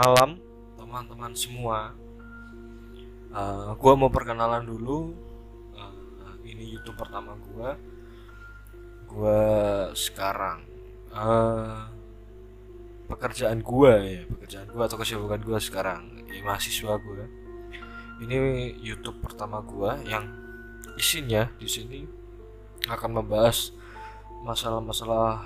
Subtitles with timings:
[0.00, 0.40] Malam
[0.80, 1.92] teman-teman semua.
[3.36, 5.12] Uh, gua mau perkenalan dulu.
[5.76, 7.76] Uh, ini YouTube pertama gua.
[9.04, 9.40] Gua
[9.92, 10.64] sekarang
[11.12, 11.84] uh,
[13.12, 17.28] pekerjaan gua ya, pekerjaan gua atau kesibukan gua sekarang ya, mahasiswa gua.
[18.24, 18.36] Ini
[18.80, 20.24] YouTube pertama gua yang
[20.96, 22.08] isinya di sini
[22.88, 23.76] akan membahas
[24.48, 25.44] masalah-masalah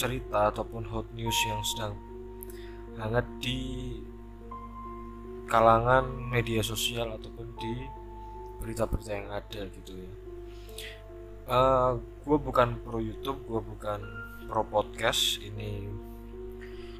[0.00, 2.15] cerita ataupun hot news yang sedang
[2.98, 3.58] hangat di
[5.46, 7.74] kalangan media sosial ataupun di
[8.58, 10.12] berita-berita yang ada gitu ya.
[11.46, 11.90] Uh, eh,
[12.26, 14.00] gue bukan pro YouTube, gue bukan
[14.50, 15.38] pro podcast.
[15.38, 15.86] Ini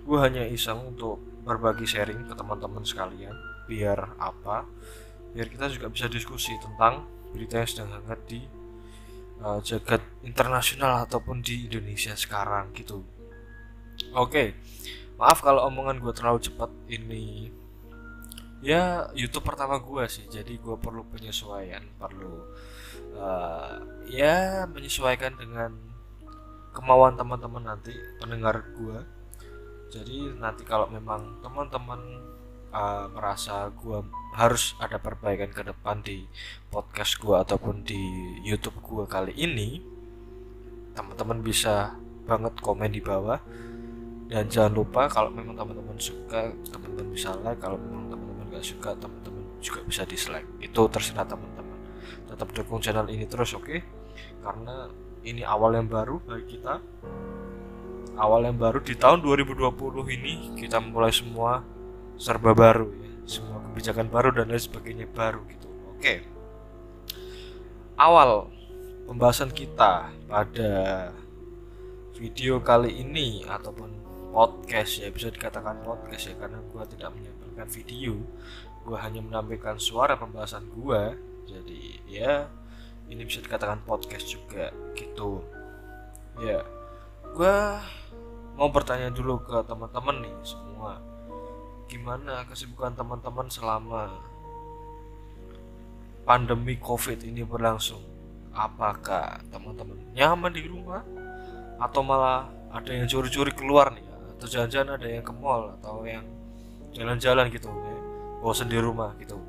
[0.07, 3.35] gue hanya iseng untuk berbagi sharing ke teman-teman sekalian.
[3.67, 4.63] Biar apa?
[5.35, 8.41] Biar kita juga bisa diskusi tentang berita yang sedang hangat di
[9.43, 13.03] uh, jagat internasional ataupun di Indonesia sekarang gitu.
[14.15, 14.49] Oke, okay.
[15.17, 17.53] Maaf kalau omongan gue terlalu cepat ini.
[18.65, 22.49] Ya YouTube pertama gue sih, jadi gue perlu penyesuaian, perlu
[23.17, 23.77] uh,
[24.09, 25.77] ya menyesuaikan dengan
[26.73, 28.99] kemauan teman-teman nanti pendengar gue.
[29.93, 32.01] Jadi nanti kalau memang teman-teman
[32.77, 34.05] uh, merasa gue
[34.37, 36.29] harus ada perbaikan ke depan di
[36.69, 38.01] podcast gue ataupun di
[38.45, 39.81] YouTube gue kali ini
[40.97, 43.41] teman-teman bisa banget komen di bawah
[44.27, 47.63] dan jangan lupa kalau memang teman-teman suka teman-teman bisa like.
[47.63, 50.49] Kalau memang teman-teman gak suka teman-teman juga bisa dislike.
[50.59, 51.79] Itu terserah teman-teman.
[52.27, 53.65] Tetap dukung channel ini terus oke?
[53.67, 53.81] Okay?
[54.41, 54.89] karena
[55.27, 56.79] ini awal yang baru bagi kita.
[58.17, 59.77] Awal yang baru di tahun 2020
[60.17, 61.61] ini kita mulai semua
[62.17, 63.13] serba baru ya.
[63.27, 66.15] Semua kebijakan baru dan lain sebagainya baru gitu oke?
[67.99, 68.49] Awal
[69.05, 70.73] pembahasan kita pada
[72.17, 74.06] video kali ini ataupun
[74.37, 78.21] podcast ya bisa dikatakan podcast ya karena gue tidak menyampaikan video.
[78.85, 81.17] Gue hanya menampilkan suara pembahasan gue
[81.49, 82.45] jadi ya
[83.09, 85.41] ini bisa dikatakan podcast juga gitu.
[86.37, 86.61] Ya
[87.33, 87.57] gue
[88.61, 91.01] mau bertanya dulu ke teman-teman nih semua.
[91.89, 94.21] Gimana kesibukan teman-teman selama
[96.29, 98.05] pandemi covid ini berlangsung?
[98.53, 101.01] Apakah teman-teman nyaman di rumah?
[101.81, 106.25] Atau malah ada yang curi-curi keluar nih atau jalan-jalan ada yang ke mall atau yang
[106.93, 107.97] jalan-jalan gitu ya,
[108.45, 109.41] bosan di rumah gitu.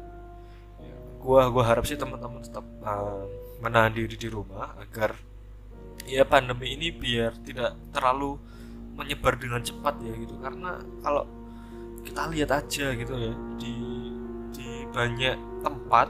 [0.80, 3.28] Ya, gua gua harap sih teman-teman tetap uh,
[3.60, 5.16] menahan diri di rumah agar
[6.08, 8.40] ya pandemi ini biar tidak terlalu
[8.96, 10.36] menyebar dengan cepat ya gitu.
[10.40, 11.28] Karena kalau
[12.08, 13.74] kita lihat aja gitu ya di
[14.56, 16.08] di banyak tempat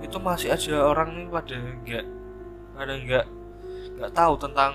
[0.00, 2.04] itu masih aja orang ini pada nggak
[2.78, 3.26] ada nggak
[3.98, 4.72] nggak tahu tentang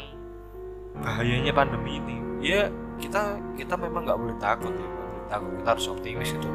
[1.02, 2.18] bahayanya pandemi ini.
[2.44, 2.68] Ya
[3.04, 6.50] kita kita memang nggak boleh takut ya boleh takut kita harus optimis itu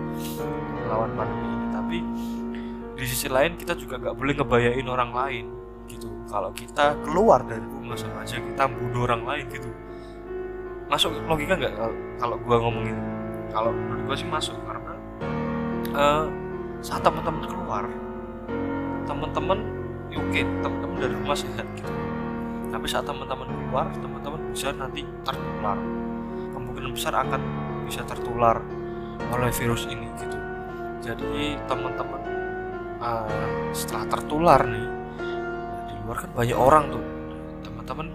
[0.89, 1.67] melawan pandemi ini.
[1.69, 1.99] Tapi
[2.97, 5.45] di sisi lain kita juga nggak boleh ngebayain orang lain
[5.93, 6.09] gitu.
[6.29, 9.69] Kalau kita keluar dari rumah sama aja kita bunuh orang lain gitu.
[10.89, 11.75] Masuk logika nggak
[12.17, 12.97] kalau gua ngomongin?
[13.53, 14.93] Kalau menurut gue sih masuk karena
[15.97, 16.29] uh,
[16.85, 17.85] saat teman-teman keluar
[19.09, 19.59] teman-teman
[20.13, 21.93] ya oke okay, teman-teman dari rumah sehat gitu.
[22.69, 25.81] Tapi saat teman-teman keluar teman-teman bisa nanti tertular
[26.59, 27.41] kemungkinan besar akan
[27.87, 28.59] bisa tertular
[29.31, 30.39] oleh virus ini gitu.
[30.99, 32.21] Jadi teman-teman
[32.99, 34.87] uh, setelah tertular nih
[35.89, 37.05] di luar kan banyak orang tuh.
[37.63, 38.07] Teman-teman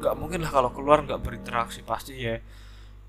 [0.00, 2.40] nggak mungkin lah kalau keluar nggak berinteraksi pasti ya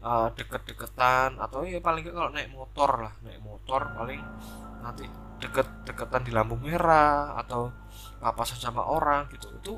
[0.04, 4.22] uh, deket-deketan atau ya paling kalau naik motor lah naik motor paling
[4.84, 5.08] nanti
[5.42, 7.72] deket-deketan di lampu merah atau
[8.20, 9.48] papasan sama orang gitu.
[9.60, 9.74] Itu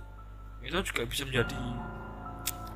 [0.62, 1.57] itu juga bisa menjadi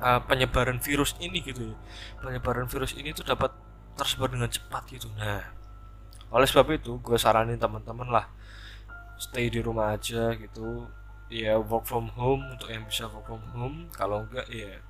[0.02, 1.76] uh, penyebaran virus ini gitu ya.
[2.18, 3.54] Penyebaran virus ini tuh dapat
[3.94, 5.06] tersebar dengan cepat gitu.
[5.14, 5.46] Nah
[6.32, 8.26] oleh sebab itu gue saranin teman-teman lah
[9.20, 10.90] stay di rumah aja gitu.
[11.32, 13.88] Ya work from home untuk yang bisa work from home.
[13.94, 14.82] Kalau enggak ya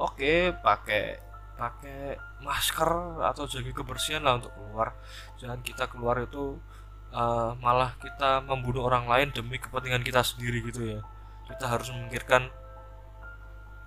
[0.00, 1.22] oke pakai
[1.56, 4.96] pakai masker atau jaga kebersihan lah untuk keluar.
[5.40, 6.60] Jangan kita keluar itu
[7.12, 11.00] uh, malah kita membunuh orang lain demi kepentingan kita sendiri gitu ya.
[11.46, 12.50] Kita harus memikirkan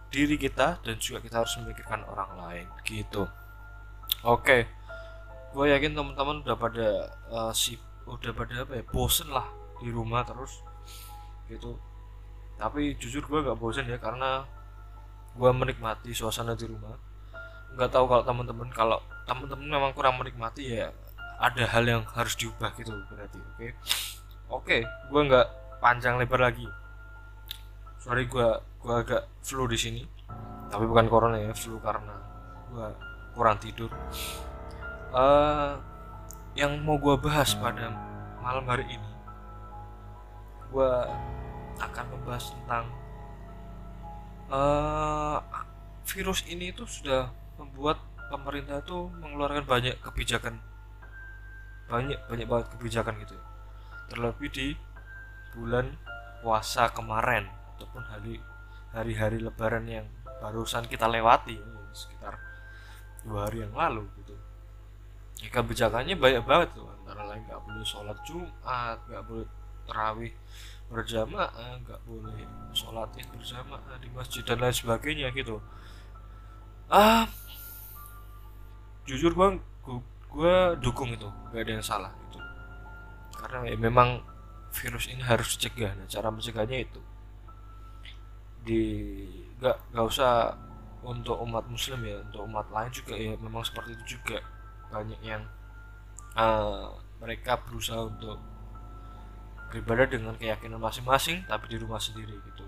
[0.09, 3.29] diri kita dan juga kita harus memikirkan orang lain gitu
[4.25, 4.61] oke okay.
[5.53, 6.87] gue yakin teman-teman udah pada
[7.29, 7.77] uh, si
[8.09, 9.45] udah pada apa ya bosen lah
[9.77, 10.65] di rumah terus
[11.45, 11.77] gitu
[12.59, 14.43] tapi jujur gue gak bosen ya karena
[15.37, 16.97] gue menikmati suasana di rumah
[17.77, 18.97] nggak tahu kalau teman-teman kalau
[19.29, 20.89] teman-teman memang kurang menikmati ya
[21.39, 23.71] ada hal yang harus diubah gitu berarti oke okay?
[24.49, 25.47] oke okay, gue nggak
[25.79, 26.67] panjang lebar lagi
[28.01, 30.03] sorry gue gue agak flu di sini.
[30.69, 32.15] Tapi bukan corona ya flu karena
[32.69, 32.87] gue
[33.33, 33.91] kurang tidur.
[35.09, 35.73] Uh,
[36.53, 37.89] yang mau gue bahas pada
[38.39, 39.09] malam hari ini
[40.69, 40.91] gue
[41.81, 42.85] akan membahas tentang
[44.53, 45.41] uh,
[46.05, 47.97] virus ini itu sudah membuat
[48.29, 50.61] pemerintah itu mengeluarkan banyak kebijakan.
[51.89, 53.43] Banyak banyak banget kebijakan gitu ya.
[54.09, 54.67] terlebih di
[55.53, 55.85] bulan
[56.41, 57.45] puasa kemarin
[57.77, 58.41] ataupun hari
[58.93, 60.07] hari-hari lebaran yang
[60.39, 61.59] barusan kita lewati
[61.93, 62.39] sekitar
[63.25, 64.35] dua hari yang lalu gitu.
[65.43, 69.47] Ya kebijakannya banyak banget tuh antara lain nggak boleh sholat jumat nggak boleh
[69.89, 70.33] terawih
[70.89, 72.39] berjamaah nggak boleh
[72.73, 75.61] sholat id berjamaah di masjid dan lain sebagainya gitu.
[76.89, 77.29] Ah
[79.05, 79.47] jujur gue
[80.29, 82.37] gue dukung itu gak ada yang salah gitu.
[83.33, 84.21] Karena ya memang
[84.69, 87.01] virus ini harus dicegah nah cara mencegahnya itu
[88.63, 88.83] di
[89.59, 90.55] gak gak usah
[90.99, 94.43] untuk umat muslim ya untuk umat lain juga ya memang seperti itu juga.
[94.89, 95.43] Banyak yang
[96.35, 98.39] uh, mereka berusaha untuk
[99.69, 102.65] beribadah dengan keyakinan masing-masing tapi di rumah sendiri gitu.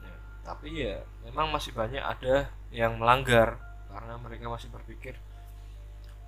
[0.00, 0.96] Ya, tapi ya
[1.28, 3.60] memang masih banyak ada yang melanggar
[3.92, 5.14] karena mereka masih berpikir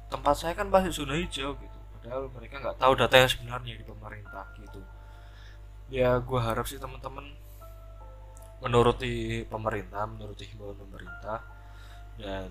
[0.09, 1.79] tempat saya kan masih zona hijau gitu.
[1.99, 4.81] Padahal mereka nggak tahu data yang sebenarnya di pemerintah gitu.
[5.89, 7.25] Ya gue harap sih teman-teman
[8.59, 11.39] menuruti pemerintah menuruti himbauan pemerintah.
[12.19, 12.51] Dan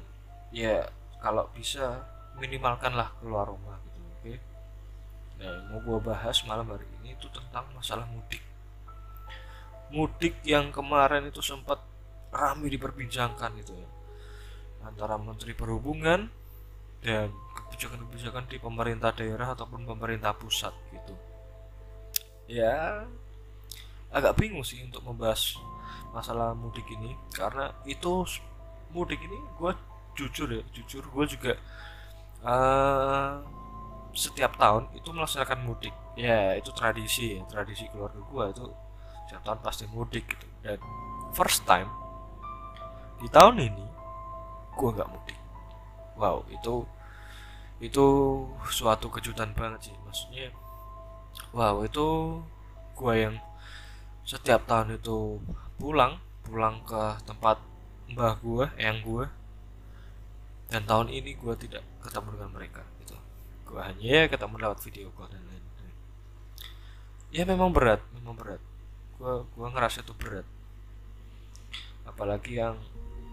[0.56, 0.88] ya
[1.20, 2.08] kalau bisa
[2.40, 4.22] minimalkanlah keluar rumah gitu oke?
[4.24, 4.38] Okay?
[5.38, 8.42] nah mau gue bahas malam hari ini itu tentang masalah mudik.
[9.94, 11.80] Mudik yang kemarin itu sempat
[12.34, 13.88] ramai diperbincangkan gitu ya
[14.88, 16.32] antara menteri perhubungan
[17.04, 21.14] dan kebijakan-kebijakan di pemerintah daerah ataupun pemerintah pusat gitu.
[22.48, 23.04] Ya
[24.08, 25.60] agak bingung sih untuk membahas
[26.12, 27.14] masalah mudik ini.
[27.32, 28.26] Karena itu
[28.92, 29.72] mudik ini gue
[30.18, 31.54] jujur ya jujur gue juga
[32.42, 33.38] uh,
[34.18, 35.94] setiap tahun itu melaksanakan mudik.
[36.18, 38.66] Ya itu tradisi ya tradisi keluarga gue itu
[39.28, 40.48] setiap tahun pasti mudik gitu.
[40.66, 40.80] Dan
[41.36, 41.90] first time
[43.22, 43.86] di tahun ini
[44.74, 45.40] gue nggak mudik.
[46.18, 46.86] Wow itu
[47.78, 48.06] itu
[48.74, 49.96] suatu kejutan banget sih.
[50.02, 50.50] Maksudnya
[51.54, 52.42] wow itu
[52.98, 53.36] gue yang
[54.26, 55.38] setiap tahun itu
[55.78, 57.62] pulang pulang ke tempat
[58.10, 59.26] mbah gue yang gue
[60.68, 63.16] dan tahun ini gue tidak ketemu dengan mereka gitu.
[63.68, 65.96] Gue hanya ketemu lewat video call dan lain-lain.
[67.32, 68.60] Ya memang berat memang berat.
[69.16, 70.48] Gue gue ngerasa itu berat.
[72.04, 72.76] Apalagi yang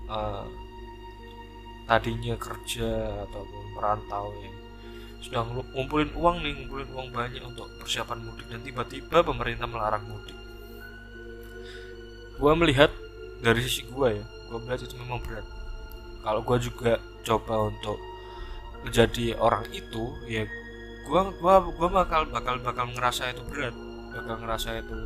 [0.07, 0.47] uh,
[1.91, 4.55] tadinya kerja ataupun merantau yang
[5.25, 5.41] sudah
[5.75, 8.47] ngumpulin uang nih ngumpulin uang banyak untuk persiapan mudik.
[8.47, 10.44] Dan tiba-tiba pemerintah melarang mudik
[12.35, 12.91] gue melihat
[13.45, 15.47] dari sisi gue ya gue melihat itu memang berat.
[16.23, 16.93] Kalau gue juga
[17.27, 17.99] coba untuk
[18.85, 20.45] menjadi orang itu ya
[21.05, 23.75] gue gua gua bakal bakal bakal ngerasa itu berat.
[24.15, 24.97] Bakal ngerasa itu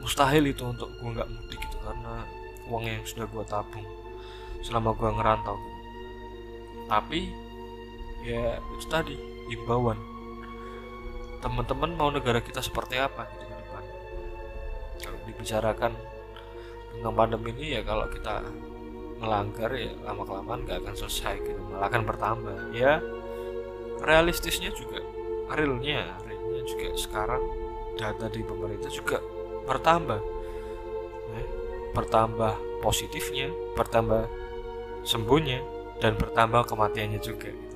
[0.00, 2.24] mustahil itu untuk gue nggak mudik gitu karena
[2.72, 3.86] uang yang sudah gue tabung
[4.64, 5.58] selama gue ngerantau.
[6.88, 7.20] Tapi
[8.26, 9.16] ya itu tadi
[9.54, 9.96] imbauan.
[11.40, 13.39] Teman-teman mau negara kita seperti apa
[15.28, 15.92] dibicarakan
[16.90, 18.44] tentang pandemi ini ya kalau kita
[19.20, 22.58] melanggar ya lama kelamaan gak akan selesai gitu malah akan bertambah.
[22.72, 23.04] Ya
[24.00, 25.04] realistisnya juga
[25.52, 27.42] realnya realnya juga sekarang
[28.00, 29.20] data di pemerintah juga
[29.68, 30.20] bertambah.
[31.36, 31.48] Eh,
[31.92, 34.24] bertambah positifnya bertambah
[35.04, 35.60] sembuhnya
[36.00, 37.68] dan bertambah kematiannya juga gitu.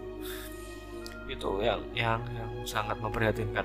[1.24, 3.64] itu yang yang yang sangat memprihatinkan.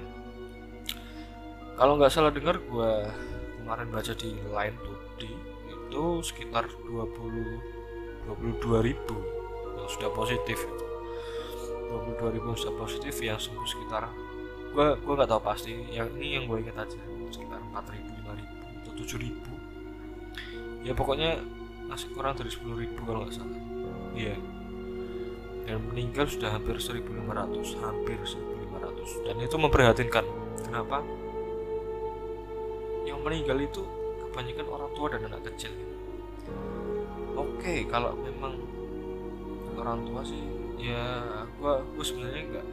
[1.80, 2.94] Kalau nggak salah dengar gue
[3.62, 4.78] kemarin baca di line
[5.20, 5.32] di
[5.70, 7.80] itu sekitar 20
[8.30, 9.18] 22 ribu
[9.80, 10.60] yang sudah positif.
[10.62, 10.86] itu
[11.90, 14.06] 22 ribu sudah positif yang sembuh sekitar
[14.70, 17.02] gue gue nggak tahu pasti yang ini yang gue ingat aja
[17.34, 19.54] sekitar 4 ribu 5 ribu atau 7 ribu.
[20.86, 21.42] Ya pokoknya
[21.90, 23.60] masih kurang dari 10 ribu kalau nggak salah.
[24.14, 24.38] Iya.
[25.66, 30.26] Dan meninggal sudah hampir 1500 hampir 1500 dan itu memprihatinkan.
[30.66, 31.02] Kenapa
[33.24, 33.82] meninggal itu
[34.30, 35.74] kebanyakan orang tua dan anak kecil
[37.36, 38.56] oke kalau memang
[39.80, 40.44] orang tua sih
[40.80, 41.24] ya
[41.60, 42.66] gua gua sebenarnya nggak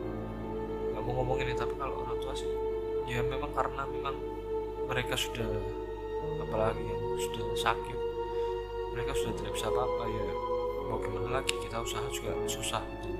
[0.94, 2.50] nggak mau ngomongin ini tapi kalau orang tua sih
[3.06, 4.16] ya memang karena memang
[4.86, 5.50] mereka sudah
[6.42, 7.98] apalagi yang sudah sakit
[8.94, 10.24] mereka sudah tidak bisa apa-apa ya
[10.86, 13.10] mau gimana lagi kita usaha juga susah gitu.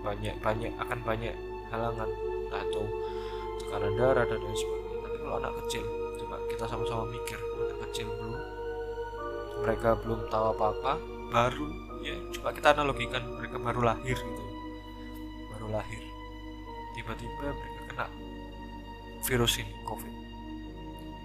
[0.00, 1.36] banyak banyak akan banyak
[1.68, 2.08] halangan
[2.52, 2.84] atau
[3.60, 5.84] tekanan darah dan lain sebagainya tapi kalau anak kecil
[6.56, 8.40] kita sama-sama mikir anak kecil belum
[9.60, 10.96] mereka belum tahu apa-apa.
[11.28, 11.68] Baru
[12.00, 14.42] ya coba kita analogikan mereka baru lahir gitu.
[15.52, 16.00] Baru lahir.
[16.96, 18.06] Tiba-tiba mereka kena
[19.26, 20.12] virus ini covid.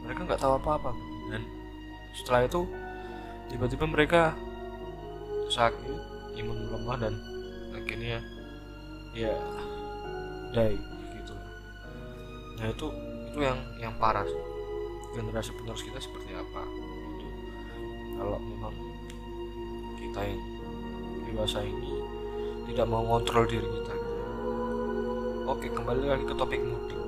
[0.04, 0.92] Mereka nggak tahu apa-apa.
[1.32, 1.48] Dan
[2.12, 2.68] setelah itu
[3.48, 4.36] tiba-tiba mereka
[5.48, 5.96] sakit
[6.40, 7.14] imun lemah dan
[7.72, 8.20] akhirnya
[9.16, 9.36] ya
[10.52, 10.76] die
[11.16, 11.36] gitu.
[12.60, 12.88] Nah itu
[13.32, 14.41] itu yang yang parah sih.
[15.12, 17.27] Generasi penerus kita seperti apa gitu.
[18.15, 18.75] kalau memang
[20.00, 20.41] kita yang
[21.27, 22.00] dewasa ini
[22.72, 24.13] tidak mau kontrol diri kita gitu.
[25.51, 27.01] oke kembali lagi ke topik mudik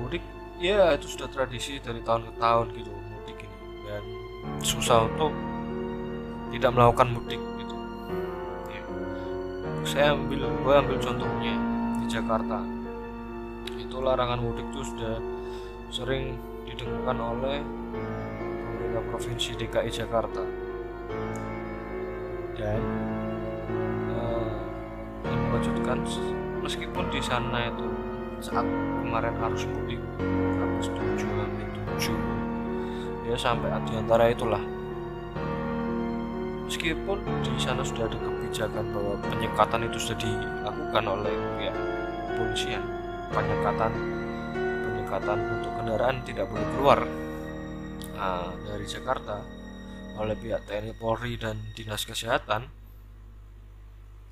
[0.00, 0.24] mudik
[0.60, 4.02] ya itu sudah tradisi dari tahun ke tahun gitu mudik ini dan
[4.64, 5.32] susah untuk
[6.50, 7.76] tidak melakukan mudik gitu
[8.72, 8.82] ya.
[9.84, 11.54] saya ambil gue ambil contohnya
[12.00, 12.64] di Jakarta
[13.76, 15.39] itu larangan mudik itu sudah
[15.90, 17.58] sering didengarkan oleh
[18.62, 20.42] pemerintah provinsi DKI Jakarta.
[22.54, 22.82] Dan
[24.14, 24.54] uh,
[26.62, 27.86] meskipun di sana itu
[28.38, 28.64] saat
[29.02, 30.00] kemarin harus mudik
[30.56, 31.66] harus 7 sampai
[31.98, 34.62] 7 ya sampai di antara itulah.
[36.70, 41.76] Meskipun di sana sudah ada kebijakan bahwa penyekatan itu sudah dilakukan oleh pihak
[42.30, 42.82] kepolisian
[43.34, 44.19] penyekatan
[45.10, 47.00] penyekatan untuk kendaraan tidak boleh keluar.
[48.14, 49.42] Nah, dari Jakarta
[50.14, 52.70] oleh pihak TNI Polri dan Dinas Kesehatan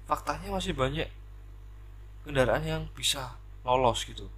[0.07, 1.11] faktanya masih banyak
[2.23, 3.35] kendaraan yang bisa
[3.67, 4.31] lolos gitu.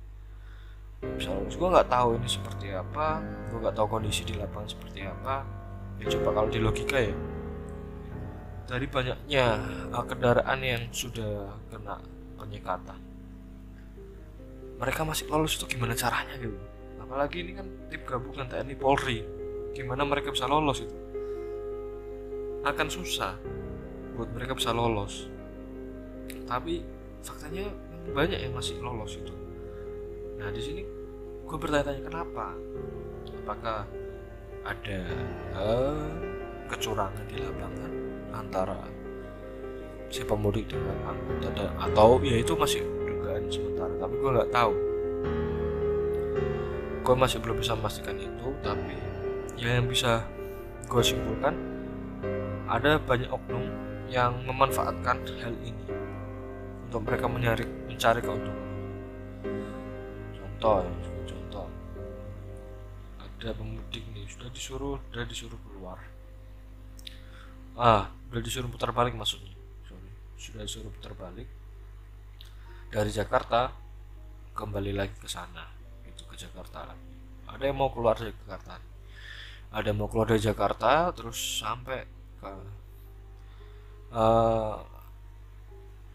[1.05, 1.53] Lolos.
[1.61, 3.21] Gue nggak tahu ini seperti apa
[3.53, 5.45] gue nggak tahu kondisi di lapangan seperti apa.
[6.01, 7.13] Ya coba kalau di logika ya.
[8.65, 9.45] Dari banyaknya
[9.93, 12.01] uh, kendaraan yang sudah kena
[12.41, 13.10] penyekatan
[14.81, 16.57] mereka masih lolos itu gimana caranya gitu?
[16.97, 19.21] Apalagi ini kan tim gabungan TNI Polri.
[19.77, 20.97] Gimana mereka bisa lolos itu?
[22.65, 23.37] Akan susah
[24.17, 25.29] buat mereka bisa lolos.
[26.49, 26.81] Tapi
[27.21, 27.69] faktanya
[28.17, 29.35] banyak yang masih lolos itu.
[30.41, 30.83] Nah di sini
[31.45, 32.57] gue bertanya-tanya kenapa?
[33.45, 33.85] Apakah
[34.65, 35.01] ada
[35.57, 36.09] uh,
[36.73, 37.93] kecurangan di lapangan
[38.33, 38.81] antara
[40.11, 42.83] si pemudik dengan anggota atau ya itu masih
[43.21, 44.73] dugaan sementara tapi gue nggak tahu.
[47.05, 48.97] Gue masih belum bisa memastikan itu tapi
[49.61, 50.25] ya yang bisa
[50.89, 51.53] gue simpulkan
[52.65, 53.69] ada banyak oknum
[54.09, 55.85] yang memanfaatkan hal ini
[56.89, 58.69] untuk mereka mencari mencari keuntungan.
[60.33, 60.93] Contoh ya
[61.29, 61.69] contoh.
[63.21, 66.01] Ada pemudik nih sudah disuruh sudah disuruh keluar.
[67.77, 69.53] Ah sudah disuruh putar balik maksudnya.
[69.85, 70.09] Sorry.
[70.41, 71.60] sudah disuruh putar balik
[72.91, 73.71] dari Jakarta
[74.53, 75.65] kembali lagi ke sana
[76.05, 77.11] itu ke Jakarta lagi
[77.51, 78.79] ada yang mau keluar dari Jakarta.
[79.71, 82.07] Ada yang mau keluar dari Jakarta terus sampai
[82.39, 82.51] ke
[84.15, 84.79] uh,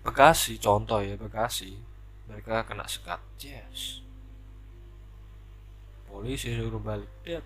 [0.05, 1.75] Bekasi contoh ya Bekasi.
[2.31, 4.01] Mereka kena sekat yes.
[6.07, 7.43] Polisi suruh balik dia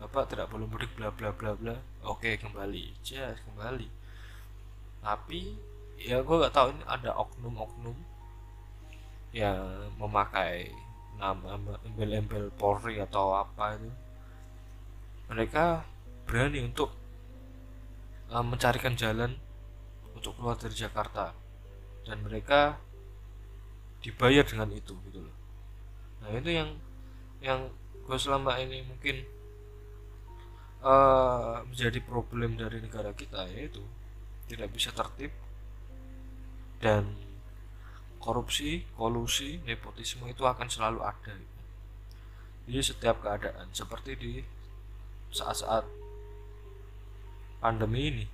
[0.00, 1.76] bapak tidak boleh mudik bla bla bla bla.
[2.08, 3.88] Oke kembali yes kembali.
[5.04, 5.40] Tapi
[6.02, 7.94] ya gue gak tahu ini ada oknum-oknum
[9.32, 10.68] yang memakai
[11.16, 11.56] nama
[11.88, 13.90] embel-embel Polri atau apa itu.
[15.32, 15.84] Mereka
[16.28, 16.92] berani untuk
[18.28, 19.36] uh, mencarikan jalan
[20.12, 21.32] untuk keluar dari Jakarta.
[22.04, 22.76] Dan mereka
[24.02, 25.36] dibayar dengan itu gitu loh.
[26.20, 26.70] Nah itu yang
[27.38, 27.70] yang
[28.02, 29.22] gue selama ini mungkin
[30.82, 33.82] uh, menjadi problem dari negara kita yaitu
[34.50, 35.30] tidak bisa tertib
[36.82, 37.14] dan
[38.22, 41.34] korupsi, kolusi, nepotisme itu akan selalu ada.
[42.70, 44.32] Jadi setiap keadaan seperti di
[45.34, 45.82] saat-saat
[47.58, 48.24] pandemi ini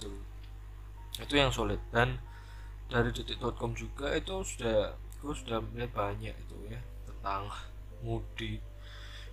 [0.00, 0.10] itu
[1.20, 1.78] itu yang sulit.
[1.92, 2.16] Dan
[2.88, 7.48] dari detik.com juga itu sudah gue sudah melihat banyak itu ya tentang
[8.04, 8.60] mudik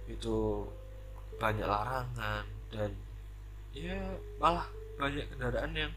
[0.07, 0.67] itu
[1.35, 2.95] banyak larangan dan
[3.75, 3.95] ya
[4.39, 5.91] malah banyak kendaraan yang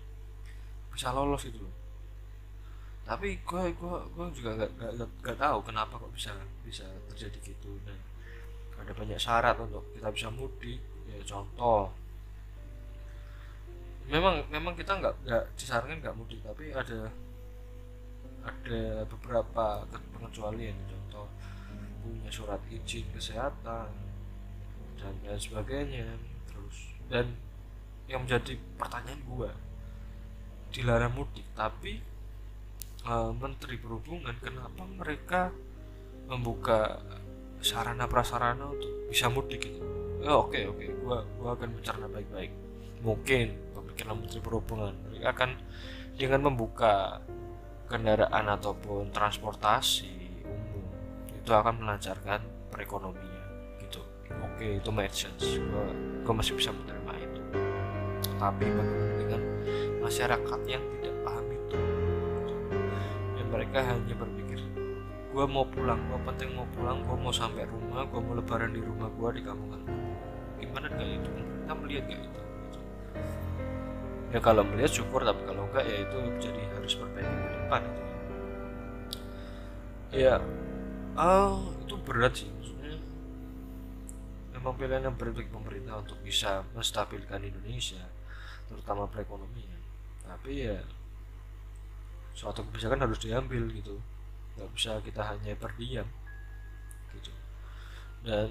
[0.90, 1.83] bisa lolos itu loh
[3.04, 6.32] tapi gue gue gue juga nggak nggak nggak tahu kenapa kok bisa
[6.64, 7.76] bisa terjadi gitu.
[7.84, 8.00] Nah
[8.80, 10.80] ada banyak syarat untuk kita bisa mudik.
[11.04, 11.92] Ya contoh.
[14.08, 17.12] Memang memang kita nggak nggak disarankan nggak mudik tapi ada
[18.40, 19.84] ada beberapa
[20.16, 20.76] pengecualian.
[20.88, 21.28] Contoh
[22.00, 23.92] punya surat izin kesehatan
[24.96, 26.08] dan lain sebagainya.
[26.48, 27.36] Terus dan
[28.08, 29.52] yang menjadi pertanyaan gua
[30.72, 32.13] dilarang mudik tapi
[33.04, 35.52] uh, Menteri Perhubungan kenapa mereka
[36.28, 37.04] membuka
[37.60, 39.80] sarana prasarana untuk bisa mudik gitu?
[40.24, 40.80] Oh, oke okay, oke.
[40.80, 40.88] Okay.
[41.04, 42.52] gua gua akan mencerna baik-baik.
[43.04, 43.46] Mungkin
[43.76, 44.94] perwakilan Menteri Perhubungan.
[45.12, 45.50] Mereka akan
[46.16, 47.20] dengan membuka
[47.88, 50.84] kendaraan ataupun transportasi umum.
[51.36, 52.40] Itu akan melancarkan
[52.72, 54.00] perekonomian gitu.
[54.40, 55.60] Oke itu make sense.
[55.60, 55.92] Gua,
[56.24, 57.40] gua masih bisa menerima itu.
[58.40, 59.40] Tapi bagaimana dengan
[60.00, 61.13] masyarakat yang tidak
[63.54, 64.58] mereka hanya berpikir
[65.30, 68.82] gua mau pulang gua penting mau pulang gua mau sampai rumah gua mau lebaran di
[68.82, 69.78] rumah gua di kampung.
[70.58, 72.40] Gimana kayak itu kita melihat kayak itu
[74.34, 78.02] ya kalau melihat syukur tapi kalau enggak ya itu jadi harus perbaiki ke depan itu.
[80.14, 80.34] Ya
[81.14, 82.98] oh, itu berat sih maksudnya.
[84.58, 88.02] Memang pilihan yang berat bagi pemerintah untuk bisa menstabilkan Indonesia
[88.66, 89.78] terutama perekonomian.
[90.26, 90.82] Tapi ya
[92.34, 93.96] suatu kebijakan harus diambil gitu.
[94.58, 96.06] Nggak bisa kita hanya berdiam
[97.14, 97.32] gitu.
[98.26, 98.50] Dan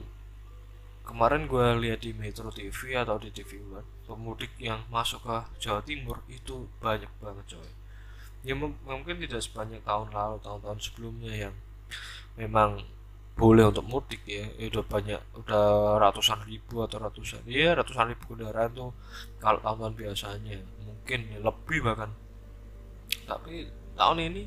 [1.04, 5.80] kemarin gue lihat di Metro TV atau di TV One pemudik yang masuk ke Jawa
[5.84, 7.72] Timur itu banyak banget coy.
[8.44, 11.56] Ya mungkin tidak sebanyak tahun lalu tahun-tahun sebelumnya yang
[12.36, 12.84] memang
[13.34, 18.36] boleh untuk mudik ya, ya udah banyak udah ratusan ribu atau ratusan ya ratusan ribu
[18.36, 18.92] kendaraan tuh
[19.40, 20.60] kalau tahun-tahun biasanya.
[20.84, 22.12] Mungkin lebih bahkan
[23.26, 24.44] tapi tahun ini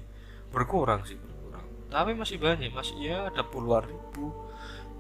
[0.51, 1.67] berkurang sih berkurang.
[1.89, 4.35] Tapi masih banyak masih ya ada puluhan ribu.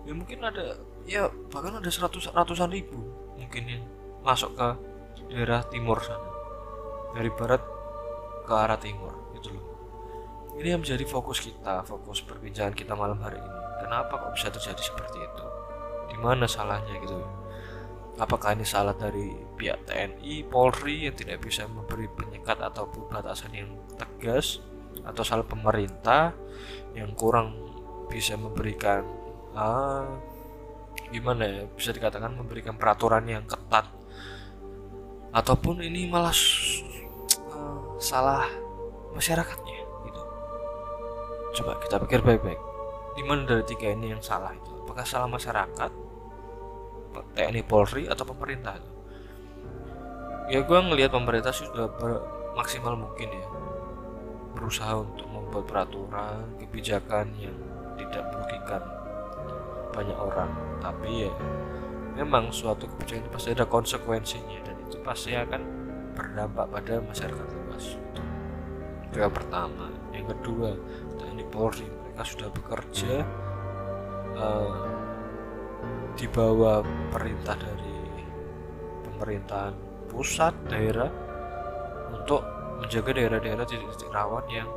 [0.07, 2.99] Ya mungkin ada ya bahkan ada seratus ratusan ribu
[3.37, 3.85] mungkin yang
[4.23, 4.69] masuk ke
[5.33, 6.31] daerah timur sana.
[7.17, 7.63] Dari barat
[8.47, 9.67] ke arah timur gitu loh.
[10.57, 13.61] Ini yang menjadi fokus kita fokus perbincangan kita malam hari ini.
[13.83, 15.45] Kenapa kok bisa terjadi seperti itu?
[16.13, 17.21] Di mana salahnya gitu
[18.17, 22.09] apakah ini salah dari pihak TNI Polri yang tidak bisa memberi
[22.47, 24.63] penyekat ataupun batasan yang tegas
[25.03, 26.31] atau salah pemerintah
[26.95, 27.59] yang kurang
[28.07, 29.03] bisa memberikan
[29.59, 30.07] ah,
[31.11, 33.91] gimana ya bisa dikatakan memberikan peraturan yang ketat.
[35.35, 36.31] Ataupun ini malah
[37.51, 38.47] uh, salah
[39.19, 40.23] masyarakatnya gitu.
[41.59, 42.63] Coba kita pikir baik-baik.
[43.19, 44.71] Di mana dari tiga ini yang salah itu?
[44.87, 45.91] Apakah salah masyarakat
[47.35, 48.79] TNI Polri atau pemerintah
[50.47, 51.91] ya gue ngelihat pemerintah sudah
[52.57, 53.47] maksimal mungkin ya.
[54.57, 57.53] Berusaha untuk membuat peraturan kebijakan yang
[58.01, 58.83] tidak merugikan
[59.93, 60.51] banyak orang.
[60.81, 61.33] Tapi ya
[62.17, 65.63] memang suatu kebijakan itu pasti ada konsekuensinya dan itu pasti akan
[66.17, 68.01] berdampak pada masyarakat luas.
[69.13, 69.93] Itu yang pertama.
[70.17, 70.73] Yang kedua
[71.21, 71.85] TNI Polri.
[71.85, 73.15] Mereka sudah bekerja
[74.41, 74.89] uh,
[76.17, 76.81] di bawah
[77.13, 78.01] perintah dari
[79.05, 79.77] pemerintahan
[80.09, 81.13] pusat daerah
[82.13, 82.43] untuk
[82.81, 84.69] menjaga daerah-daerah titik-titik rawan yang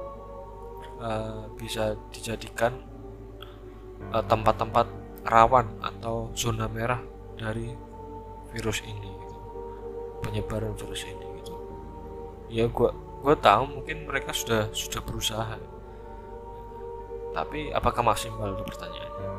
[1.04, 2.80] uh, bisa dijadikan
[4.16, 7.04] eh, tempat-tempat uh, rawan atau zona merah
[7.36, 7.76] dari
[8.56, 9.38] virus ini gitu.
[10.24, 11.56] penyebaran virus ini gitu.
[12.50, 15.60] Ya gua gua tahu mungkin mereka sudah sudah berusaha.
[17.30, 19.30] Tapi apakah maksimal itu pertanyaannya?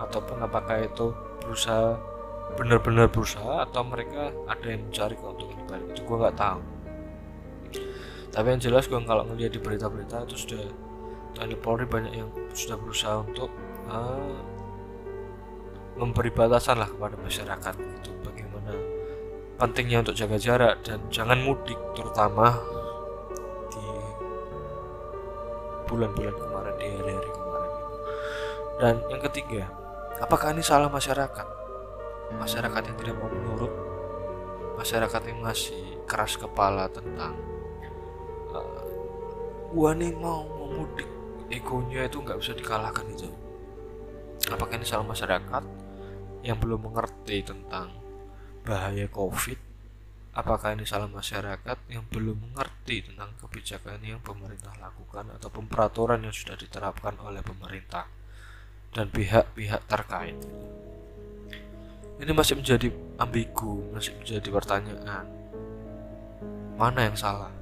[0.00, 1.12] Ataupun apakah itu
[1.44, 1.98] berusaha
[2.56, 5.92] benar-benar berusaha atau mereka ada yang mencari keuntungan balik?
[5.92, 6.75] Itu gua nggak tahu
[8.36, 10.60] tapi yang jelas gua kalau ngeliat di berita-berita itu sudah
[11.32, 13.48] TNI Polri banyak yang sudah berusaha untuk
[13.88, 14.36] uh,
[15.96, 18.76] memberi batasan lah kepada masyarakat itu bagaimana
[19.56, 22.60] pentingnya untuk jaga jarak dan jangan mudik terutama
[23.72, 23.84] di
[25.88, 27.72] bulan-bulan kemarin di hari-hari kemarin
[28.76, 29.64] dan yang ketiga
[30.20, 31.48] apakah ini salah masyarakat?
[32.36, 33.72] Masyarakat yang tidak mau menurut
[34.76, 37.55] masyarakat yang masih keras kepala tentang
[39.72, 41.08] gua nih mau memudik
[41.50, 43.30] egonya itu nggak bisa dikalahkan itu
[44.50, 45.64] apakah ini salah masyarakat
[46.46, 47.90] yang belum mengerti tentang
[48.66, 49.58] bahaya COVID,
[50.34, 56.34] apakah ini salah masyarakat yang belum mengerti tentang kebijakan yang pemerintah lakukan atau peraturan yang
[56.34, 58.06] sudah diterapkan oleh pemerintah
[58.94, 60.38] dan pihak-pihak terkait.
[62.16, 65.26] Ini masih menjadi ambigu, masih menjadi pertanyaan.
[66.78, 67.52] Mana yang salah?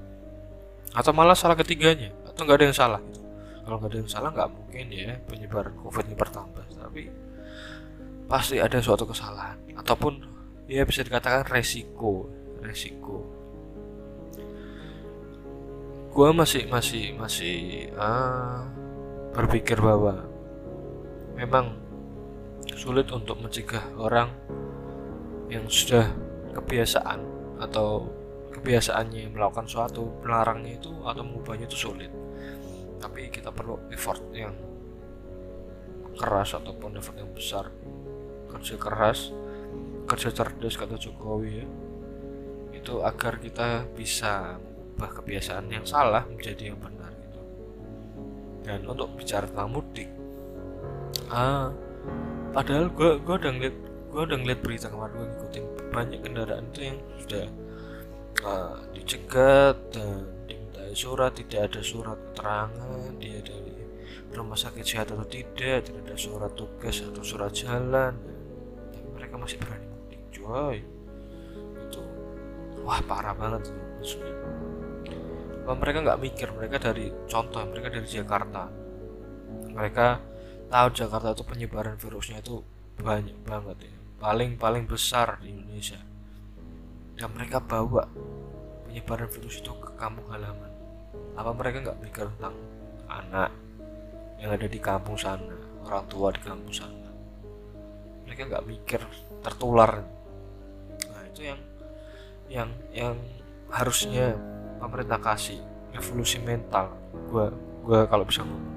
[0.94, 2.14] Atau malah salah ketiganya?
[2.24, 3.02] Atau nggak ada yang salah?
[3.66, 6.64] Kalau nggak ada yang salah, nggak mungkin ya penyebaran COVID ini bertambah.
[6.78, 7.02] Tapi
[8.24, 10.24] pasti ada suatu kesalahan ataupun
[10.64, 12.24] ya bisa dikatakan resiko
[12.64, 13.20] resiko
[16.14, 18.64] gue masih masih masih ah,
[19.34, 20.24] berpikir bahwa
[21.34, 21.74] memang
[22.78, 24.30] sulit untuk mencegah orang
[25.50, 26.06] yang sudah
[26.54, 27.18] kebiasaan
[27.58, 28.08] atau
[28.64, 32.08] kebiasaannya melakukan suatu melarangnya itu atau mengubahnya itu sulit.
[32.96, 34.56] Tapi kita perlu effort yang
[36.16, 37.68] keras ataupun effort yang besar.
[38.48, 39.28] Kerja keras
[40.08, 41.66] kerja cerdas kata Jokowi ya.
[42.72, 47.40] Itu agar kita bisa mengubah kebiasaan yang salah menjadi yang benar gitu.
[48.64, 50.08] Dan untuk bicara tentang mudik
[51.32, 51.72] ah
[52.52, 53.76] padahal gue gue udah ngeliat
[54.14, 57.44] gue udah ngeliat berita kemarin gue ngikutin banyak kendaraan itu yang sudah
[58.42, 63.74] uh, dicegat dan diminta surat tidak ada surat keterangan dia dari
[64.34, 68.18] rumah sakit sehat atau tidak tidak ada surat tugas atau surat jalan.
[68.90, 70.82] Tapi mereka masih berani mudik coy.
[71.86, 72.02] Itu
[72.82, 73.70] wah parah banget
[74.00, 74.34] maksudnya.
[75.64, 78.68] Mereka nggak mikir mereka dari contoh mereka dari Jakarta.
[79.70, 80.06] Mereka
[80.68, 82.60] tahu Jakarta itu penyebaran virusnya itu
[82.98, 83.94] banyak banget ya.
[84.18, 86.13] Paling paling besar di Indonesia
[87.14, 88.06] dan mereka bawa
[88.86, 90.70] penyebaran virus itu ke kampung halaman.
[91.34, 92.54] Apa mereka nggak mikir tentang
[93.06, 93.50] anak
[94.38, 95.54] yang ada di kampung sana
[95.86, 97.10] orang tua di kampung sana?
[98.26, 99.00] Mereka nggak mikir
[99.42, 100.02] tertular.
[101.10, 101.60] Nah itu yang
[102.50, 103.14] yang yang
[103.70, 104.34] harusnya
[104.82, 105.58] pemerintah kasih
[105.94, 106.90] evolusi mental.
[107.30, 107.50] Gue
[107.86, 108.72] gue kalau bisa ngomong.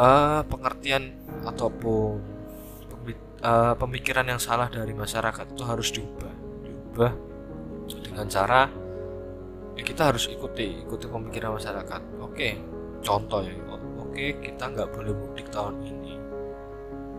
[0.00, 1.12] Uh, pengertian
[1.44, 2.24] ataupun
[3.44, 6.19] uh, pemikiran yang salah dari masyarakat itu harus diubah
[7.00, 7.12] diubah
[8.04, 8.68] dengan cara
[9.72, 12.00] ya kita harus ikuti ikuti pemikiran masyarakat.
[12.20, 12.60] Oke
[13.00, 13.56] contoh ya
[13.96, 16.14] oke kita nggak boleh mudik tahun ini.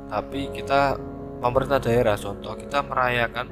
[0.05, 0.99] Tapi kita
[1.41, 3.47] pemerintah daerah contoh kita merayakan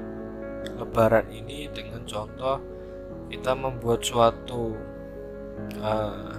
[0.78, 2.62] lebaran ini dengan contoh
[3.34, 4.78] kita membuat suatu
[5.82, 6.36] uh,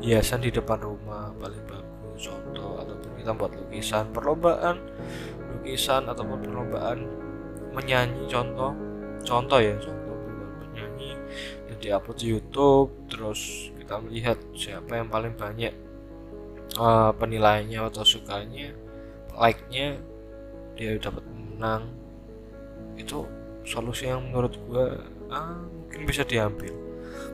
[0.00, 4.76] hiasan di depan rumah paling bagus contoh ataupun kita buat lukisan perlombaan
[5.58, 6.98] lukisan ataupun perlombaan
[7.72, 8.91] menyanyi contoh
[9.22, 10.16] contoh ya contoh
[10.62, 11.16] menyanyi
[11.70, 15.74] dan diupload di YouTube terus kita melihat siapa yang paling banyak
[16.78, 18.72] uh, penilaiannya atau sukanya
[19.36, 19.96] like-nya
[20.76, 21.88] dia dapat menang
[22.96, 23.24] itu
[23.62, 24.86] solusi yang menurut gue
[25.30, 26.74] ah, mungkin bisa diambil.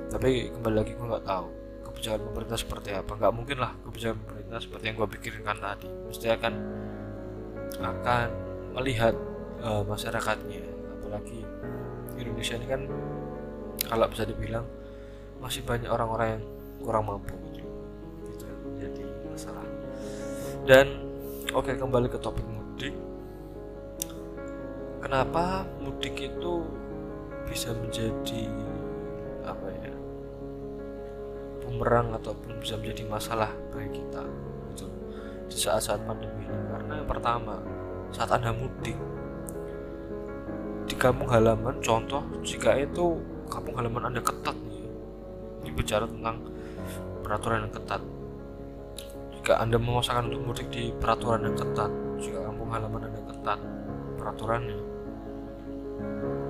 [0.09, 1.47] Tapi kembali lagi gue nggak tahu
[1.89, 3.13] kebijakan pemerintah seperti apa.
[3.17, 5.89] Nggak mungkin lah kebijakan pemerintah seperti yang gue pikirkan tadi.
[5.89, 6.55] Mesti akan
[7.79, 8.29] akan
[8.77, 9.15] melihat
[9.65, 10.63] uh, masyarakatnya.
[10.99, 11.41] Apalagi
[12.19, 12.83] Indonesia ini kan
[13.87, 14.67] kalau bisa dibilang
[15.39, 16.45] masih banyak orang-orang yang
[16.83, 17.63] kurang mampu gitu.
[18.35, 19.67] Itu yang menjadi masalah.
[20.67, 20.87] Dan
[21.55, 22.95] oke okay, kembali ke topik mudik.
[24.99, 26.67] Kenapa mudik itu
[27.49, 28.45] bisa menjadi
[29.47, 29.95] apa ya
[31.65, 34.21] bumerang ataupun bisa menjadi masalah bagi kita
[34.75, 34.87] gitu
[35.49, 36.61] di saat-saat pandemi ini?
[36.69, 37.63] Karena yang pertama
[38.13, 39.18] saat anda mudik di
[40.99, 44.83] kampung halaman contoh jika itu kampung halaman anda ketat nih
[45.63, 46.43] ini bicara tentang
[47.23, 48.03] peraturan yang ketat.
[49.39, 53.59] Jika anda memaksakan untuk mudik di peraturan yang ketat jika kampung halaman anda ketat
[54.19, 54.79] peraturannya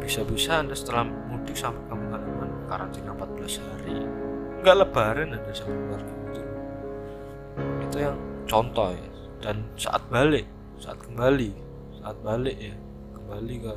[0.00, 3.96] bisa-bisa anda setelah mudik sampai kampung halaman karantina 14 hari
[4.64, 6.40] nggak lebaran anda sama keluarga gitu
[7.84, 8.16] itu yang
[8.48, 9.08] contoh ya.
[9.38, 10.48] Dan saat balik
[10.80, 11.52] saat kembali
[12.00, 12.74] saat balik ya
[13.14, 13.74] kembali ke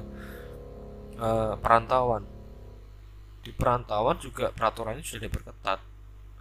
[1.21, 2.25] uh, perantauan.
[3.45, 5.79] Di perantauan juga peraturannya sudah diperketat.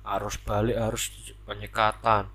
[0.00, 1.12] Harus balik harus
[1.44, 2.32] penyekatan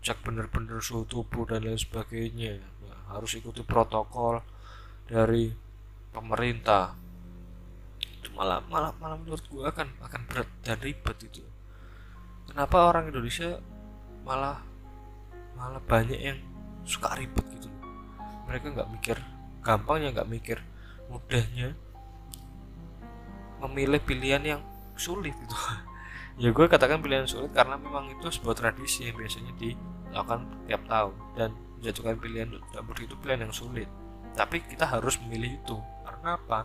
[0.00, 2.56] cek bener-bener suhu tubuh dan lain sebagainya.
[2.88, 4.40] Nah, harus ikuti protokol
[5.04, 5.52] dari
[6.10, 6.96] pemerintah.
[8.00, 11.44] Itu malah malah malah menurut gua akan akan berat dan ribet itu.
[12.48, 13.60] Kenapa orang Indonesia
[14.24, 14.58] malah
[15.54, 16.38] malah banyak yang
[16.88, 17.68] suka ribet gitu?
[18.48, 19.16] Mereka nggak mikir
[19.60, 20.58] gampangnya nggak mikir
[21.10, 21.74] mudahnya
[23.60, 24.60] memilih pilihan yang
[24.96, 25.56] sulit gitu.
[26.40, 31.12] Ya gue katakan pilihan sulit karena memang itu sebuah tradisi yang biasanya dilakukan tiap tahun
[31.36, 33.84] dan menjatuhkan pilihan dapur itu pilihan yang sulit.
[34.32, 35.76] Tapi kita harus memilih itu.
[36.00, 36.64] Karena apa?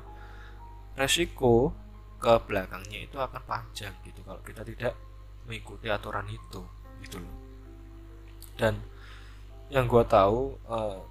[0.96, 1.76] Resiko
[2.24, 4.96] ke belakangnya itu akan panjang gitu kalau kita tidak
[5.44, 6.64] mengikuti aturan itu
[7.04, 7.36] gitu loh.
[8.56, 8.80] Dan
[9.68, 11.04] yang gue tahu uh,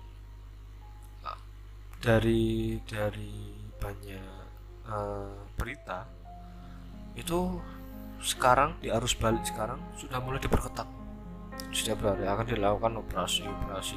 [2.04, 4.28] dari dari banyak
[4.84, 6.04] uh, berita
[7.16, 7.56] itu
[8.20, 10.84] sekarang di arus balik sekarang sudah mulai diperketat.
[11.72, 13.96] Setiap hari akan dilakukan operasi-operasi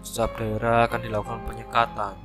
[0.00, 2.16] setiap daerah akan dilakukan penyekatan.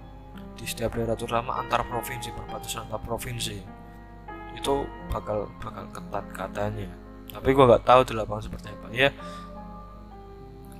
[0.56, 3.60] Di setiap daerah terutama antar provinsi perbatasan antar provinsi
[4.56, 4.74] itu
[5.12, 6.92] bakal bakal ketat katanya.
[7.28, 8.88] Tapi gua nggak tahu di lapangan seperti apa.
[8.96, 9.12] Ya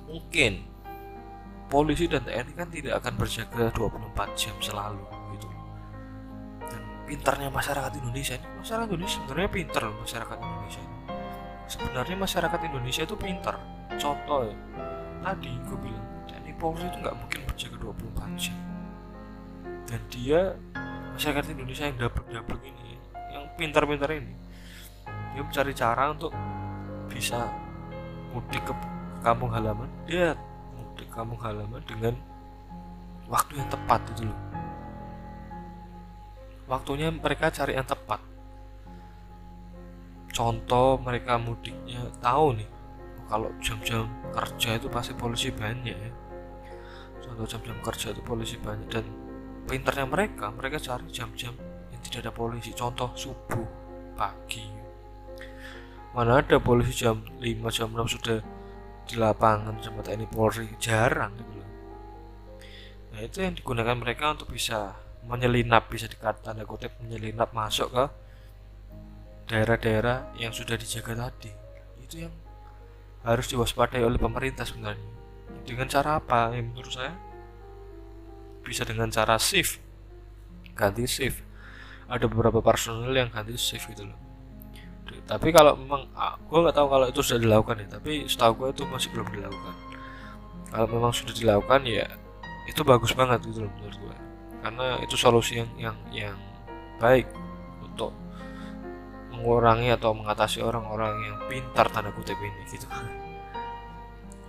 [0.08, 0.69] mungkin
[1.70, 5.06] polisi dan TNI kan tidak akan berjaga 24 jam selalu
[5.38, 5.48] gitu.
[6.66, 10.82] Dan pintarnya masyarakat Indonesia ini masyarakat Indonesia sebenarnya pintar loh masyarakat Indonesia.
[11.70, 13.56] Sebenarnya masyarakat Indonesia itu pintar.
[13.94, 14.56] Contoh ya
[15.22, 18.58] tadi gue bilang TNI Polri itu nggak mungkin berjaga 24 jam.
[19.86, 20.40] Dan dia
[21.14, 22.98] masyarakat Indonesia yang dapat-dapat ini
[23.30, 24.34] yang pintar-pintar ini
[25.30, 26.34] dia mencari cara untuk
[27.06, 27.46] bisa
[28.34, 28.74] mudik ke
[29.22, 29.86] kampung halaman.
[30.06, 30.34] Dia
[31.10, 32.14] kampung halaman dengan
[33.30, 34.40] waktu yang tepat itu loh.
[36.70, 38.22] Waktunya mereka cari yang tepat.
[40.30, 42.70] Contoh mereka mudiknya tahu nih
[43.26, 46.12] kalau jam-jam kerja itu pasti polisi banyak ya.
[47.22, 49.04] Contoh jam-jam kerja itu polisi banyak dan
[49.66, 51.54] pinternya mereka mereka cari jam-jam
[51.90, 52.70] yang tidak ada polisi.
[52.74, 53.66] Contoh subuh
[54.14, 54.66] pagi.
[56.10, 58.38] Mana ada polisi jam 5 jam 6 sudah
[59.06, 60.68] di lapangan sama TNI Polri.
[60.80, 61.70] Jarang gitu loh.
[63.12, 68.04] Nah itu yang digunakan mereka untuk bisa menyelinap bisa dikatakan tanda kutip menyelinap masuk ke
[69.52, 71.52] daerah-daerah yang sudah dijaga tadi.
[72.00, 72.34] Itu yang
[73.26, 75.10] harus diwaspadai oleh pemerintah sebenarnya.
[75.66, 76.54] Dengan cara apa?
[76.56, 77.14] Yang menurut saya
[78.64, 79.82] bisa dengan cara shift.
[80.72, 81.42] Ganti shift.
[82.08, 84.29] Ada beberapa personel yang ganti shift gitu loh
[85.26, 88.68] tapi kalau memang ah, gue nggak tahu kalau itu sudah dilakukan ya tapi setahu gue
[88.74, 89.74] itu masih belum dilakukan.
[90.70, 92.06] Kalau memang sudah dilakukan ya
[92.70, 94.16] itu bagus banget gitu loh menurut gue
[94.60, 96.38] karena itu solusi yang yang yang
[97.00, 97.26] baik
[97.80, 98.12] untuk
[99.32, 102.86] mengurangi atau mengatasi orang-orang yang pintar tanda kutip ini gitu.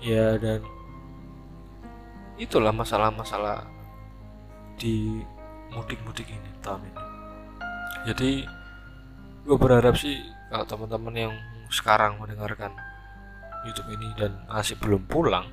[0.02, 0.65] Ya dan
[2.41, 3.69] itulah masalah-masalah
[4.74, 5.21] di
[5.69, 7.04] mudik-mudik ini tahun ini.
[8.10, 8.32] Jadi
[9.45, 10.17] gue berharap sih
[10.51, 11.33] kalau teman-teman yang
[11.71, 12.75] sekarang mendengarkan
[13.63, 15.47] YouTube ini dan masih belum pulang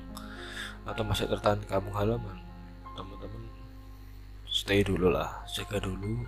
[0.83, 2.43] atau masih tertahan di kampung halaman
[2.93, 3.47] teman-teman
[4.49, 6.27] stay dulu lah jaga dulu.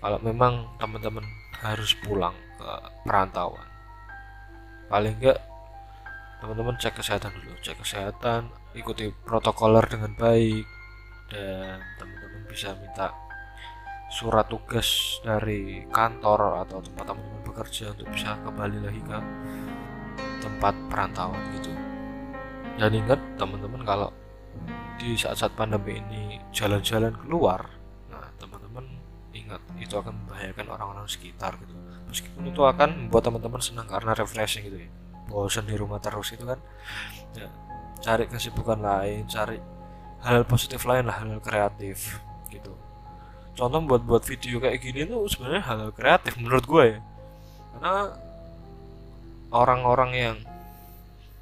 [0.00, 1.24] Kalau memang teman-teman
[1.60, 2.72] harus pulang ke
[3.04, 3.66] perantauan
[4.86, 5.38] paling enggak
[6.38, 10.62] teman-teman cek kesehatan dulu cek kesehatan ikuti protokoler dengan baik
[11.32, 13.10] dan teman-teman bisa minta
[14.16, 19.18] surat tugas dari kantor atau tempat teman-teman bekerja untuk bisa kembali lagi ke
[20.40, 21.68] tempat perantauan gitu.
[22.80, 24.08] Dan ingat teman-teman kalau
[24.96, 27.68] di saat-saat pandemi ini jalan-jalan keluar
[28.08, 28.88] nah teman-teman
[29.36, 31.76] ingat itu akan membahayakan orang-orang sekitar gitu.
[32.08, 34.88] Meskipun itu akan membuat teman-teman senang karena refreshing gitu ya.
[35.28, 36.56] Bosan di rumah terus itu kan.
[37.36, 37.52] Ya,
[38.00, 39.60] cari kesibukan lain cari
[40.24, 42.16] hal positif lain lah hal, -hal kreatif
[42.48, 42.85] gitu
[43.56, 46.98] contoh buat buat video kayak gini tuh sebenarnya hal, kreatif menurut gue ya.
[47.72, 47.94] Karena
[49.50, 50.36] orang-orang yang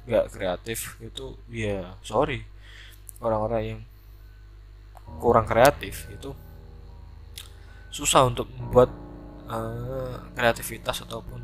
[0.07, 2.47] nggak kreatif itu ya sorry.
[3.19, 3.79] Orang-orang yang
[5.19, 6.31] kurang kreatif itu
[7.91, 8.91] susah untuk membuat
[9.47, 11.39] uh, kreativitas ataupun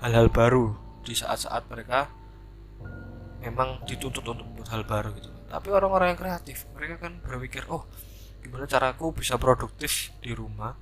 [0.00, 0.72] hal-hal baru
[1.04, 2.08] di saat-saat mereka
[3.44, 5.28] memang dituntut untuk membuat hal baru gitu.
[5.48, 7.84] Tapi orang-orang yang kreatif mereka kan berpikir oh
[8.44, 10.76] gimana caraku bisa produktif di rumah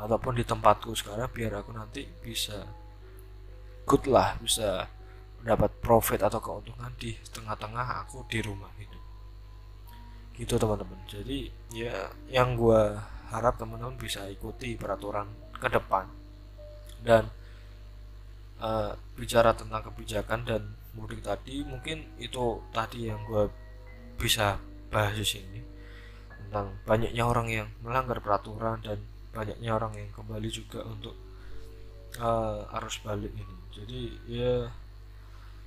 [0.00, 2.64] ataupun di tempatku sekarang biar aku nanti bisa
[3.84, 4.88] good lah bisa
[5.44, 8.98] mendapat profit atau keuntungan di tengah-tengah aku di rumah gitu.
[10.38, 10.96] Gitu teman-teman.
[11.10, 12.96] Jadi ya yang gue
[13.28, 16.08] harap teman-teman bisa ikuti peraturan ke depan
[17.02, 17.28] dan
[18.62, 20.62] uh, bicara tentang kebijakan dan
[20.94, 23.50] mudik tadi mungkin itu tadi yang gue
[24.20, 24.60] bisa
[24.92, 25.71] bahas di sini
[26.52, 29.00] tentang banyaknya orang yang melanggar peraturan dan
[29.32, 31.16] banyaknya orang yang kembali juga untuk
[32.20, 33.56] uh, arus balik ini.
[33.72, 34.68] Jadi ya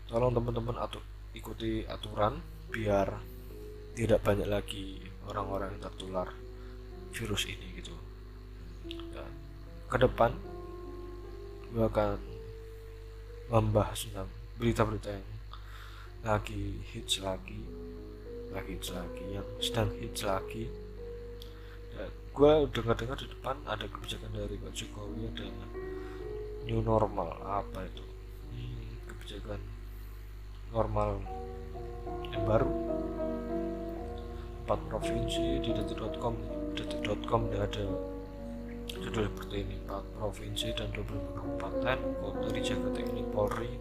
[0.06, 1.02] tolong teman-teman atur
[1.34, 2.38] ikuti aturan
[2.70, 3.18] biar
[3.98, 6.30] tidak banyak lagi orang-orang yang tertular
[7.18, 7.98] virus ini gitu.
[9.10, 9.32] Dan
[9.90, 10.38] ke depan
[11.74, 12.22] gue akan
[13.50, 14.30] membahas tentang
[14.62, 15.30] berita-berita yang
[16.22, 17.58] lagi hits lagi
[18.56, 20.72] lagi hits lagi yang sedang hits lagi.
[21.92, 25.48] Dan gue dengar-dengar di depan ada kebijakan dari Pak Jokowi ada
[26.64, 28.06] new normal apa itu?
[28.56, 29.60] Hmm, kebijakan
[30.72, 31.20] normal
[32.32, 32.72] yang baru.
[34.66, 36.36] Empat provinsi di detik.com
[36.74, 37.86] detik.com ada
[38.88, 43.72] judul seperti ini empat provinsi dan 20 kabupaten kota dijaga teknik Polri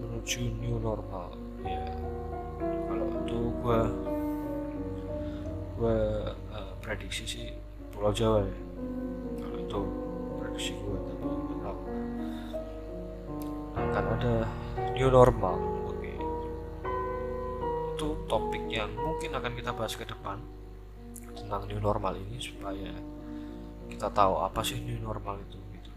[0.00, 1.36] menuju new normal.
[1.60, 1.84] Ya
[3.60, 3.80] gue
[5.80, 5.98] gue
[6.52, 7.46] uh, prediksi sih
[7.92, 8.56] Pulau Jawa ya.
[9.40, 9.80] Kalau itu
[10.40, 11.24] prediksi gue tapi
[11.60, 11.78] tahu.
[13.76, 14.34] Akan ada
[14.96, 15.56] new normal
[15.88, 16.12] oke
[17.96, 20.40] itu topik yang mungkin akan kita bahas ke depan
[21.36, 22.92] tentang new normal ini supaya
[23.88, 25.92] kita tahu apa sih new normal itu gitu.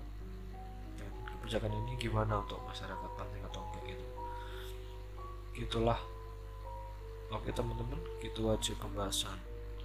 [1.00, 4.06] Dan kebijakan ini gimana untuk masyarakat penting atau enggak gitu.
[5.64, 6.00] Gitulah
[7.34, 9.38] oke teman-teman gitu aja pembahasan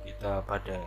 [0.05, 0.79] kita pada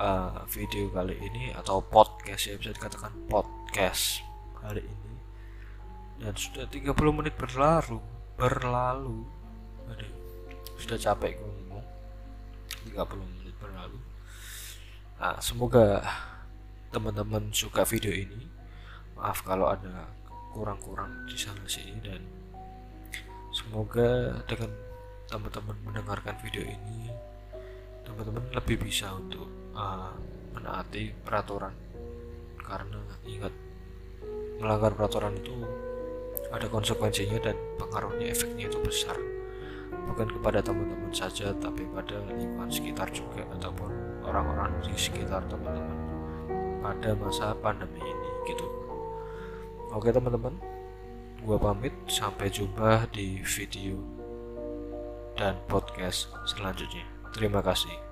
[0.00, 4.24] uh, video kali ini atau podcast ya bisa dikatakan podcast
[4.56, 5.14] kali ini.
[6.18, 8.00] Dan sudah 30 menit berlalu
[8.38, 9.26] berlalu.
[9.90, 10.12] Aduh,
[10.78, 11.84] sudah capek ngomong.
[12.86, 13.98] 30 menit berlalu.
[15.18, 16.06] Nah semoga
[16.94, 18.46] teman-teman suka video ini.
[19.18, 20.06] Maaf kalau ada
[20.54, 22.22] kurang-kurang di sana sini dan
[23.50, 24.70] semoga dengan
[25.28, 27.12] teman-teman mendengarkan video ini
[28.00, 29.44] teman-teman lebih bisa untuk
[29.76, 30.16] uh,
[30.56, 31.76] menaati peraturan.
[32.56, 33.52] Karena ingat
[34.58, 35.52] melanggar peraturan itu
[36.48, 39.16] ada konsekuensinya dan pengaruhnya efeknya itu besar.
[40.08, 43.92] Bukan kepada teman-teman saja tapi pada lingkungan sekitar juga ataupun
[44.24, 45.96] orang-orang di sekitar teman-teman.
[46.80, 48.64] Pada masa pandemi ini gitu.
[49.92, 50.56] Oke teman-teman
[51.44, 51.92] gua pamit.
[52.08, 54.17] Sampai jumpa di video
[55.38, 57.06] dan podcast selanjutnya.
[57.32, 58.07] Terima kasih